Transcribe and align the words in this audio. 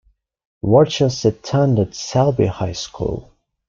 Warchus 0.63 1.25
attended 1.25 1.93
Selby 1.93 2.47
High 2.47 2.71
School. 2.73 3.33